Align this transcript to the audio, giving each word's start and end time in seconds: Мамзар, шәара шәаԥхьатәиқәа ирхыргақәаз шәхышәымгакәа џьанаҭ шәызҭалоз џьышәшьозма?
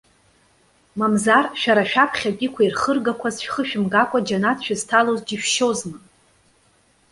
Мамзар, 0.97 1.45
шәара 1.59 1.89
шәаԥхьатәиқәа 1.91 2.61
ирхыргақәаз 2.63 3.35
шәхышәымгакәа 3.43 4.19
џьанаҭ 4.27 4.59
шәызҭалоз 4.65 5.19
џьышәшьозма? 5.27 5.97